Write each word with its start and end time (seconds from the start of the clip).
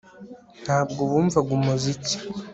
Ntabwo 0.63 1.01
bumvaga 1.11 1.49
umuziki 1.57 2.15